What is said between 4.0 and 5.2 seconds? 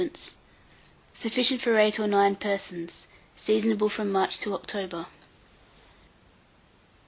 March to October.